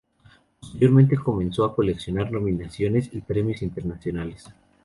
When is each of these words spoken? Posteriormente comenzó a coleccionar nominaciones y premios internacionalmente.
Posteriormente 0.59 1.15
comenzó 1.15 1.63
a 1.63 1.75
coleccionar 1.75 2.31
nominaciones 2.31 3.11
y 3.13 3.21
premios 3.21 3.61
internacionalmente. 3.61 4.45